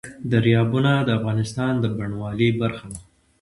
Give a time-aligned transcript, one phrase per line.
[0.31, 3.01] دریابونه د افغانستان د بڼوالۍ برخه ده.